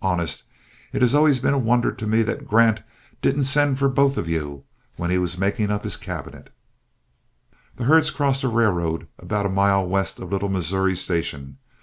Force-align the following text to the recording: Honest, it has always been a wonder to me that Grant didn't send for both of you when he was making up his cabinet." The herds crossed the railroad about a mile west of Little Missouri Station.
Honest, 0.00 0.44
it 0.94 1.02
has 1.02 1.14
always 1.14 1.40
been 1.40 1.52
a 1.52 1.58
wonder 1.58 1.92
to 1.92 2.06
me 2.06 2.22
that 2.22 2.46
Grant 2.48 2.80
didn't 3.20 3.42
send 3.44 3.78
for 3.78 3.86
both 3.90 4.16
of 4.16 4.26
you 4.26 4.64
when 4.96 5.10
he 5.10 5.18
was 5.18 5.36
making 5.36 5.70
up 5.70 5.84
his 5.84 5.98
cabinet." 5.98 6.48
The 7.76 7.84
herds 7.84 8.10
crossed 8.10 8.40
the 8.40 8.48
railroad 8.48 9.08
about 9.18 9.44
a 9.44 9.50
mile 9.50 9.86
west 9.86 10.18
of 10.18 10.32
Little 10.32 10.48
Missouri 10.48 10.96
Station. 10.96 11.58